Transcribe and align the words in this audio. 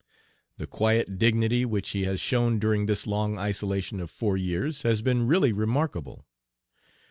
The 0.57 0.65
quiet 0.65 1.19
dignity 1.19 1.63
which 1.63 1.91
he 1.91 2.05
has 2.05 2.19
shown 2.19 2.57
during 2.57 2.87
this 2.87 3.05
long 3.05 3.37
isolation 3.37 3.99
of 3.99 4.09
four 4.09 4.35
years 4.35 4.81
has 4.81 5.03
been 5.03 5.27
really 5.27 5.53
remarkable. 5.53 6.25